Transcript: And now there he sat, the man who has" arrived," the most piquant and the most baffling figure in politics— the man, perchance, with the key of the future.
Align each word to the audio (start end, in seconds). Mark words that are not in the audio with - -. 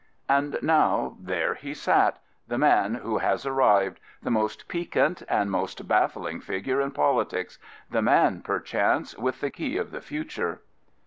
And 0.27 0.57
now 0.63 1.15
there 1.19 1.53
he 1.53 1.75
sat, 1.75 2.17
the 2.47 2.57
man 2.57 2.95
who 2.95 3.19
has" 3.19 3.45
arrived," 3.45 3.99
the 4.23 4.31
most 4.31 4.67
piquant 4.67 5.21
and 5.29 5.45
the 5.47 5.51
most 5.51 5.87
baffling 5.87 6.39
figure 6.41 6.81
in 6.81 6.89
politics— 6.89 7.59
the 7.91 8.01
man, 8.01 8.41
perchance, 8.41 9.15
with 9.15 9.41
the 9.41 9.51
key 9.51 9.77
of 9.77 9.91
the 9.91 10.01
future. 10.01 10.61